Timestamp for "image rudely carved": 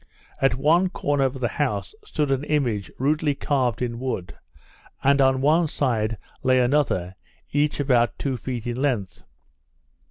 2.45-3.83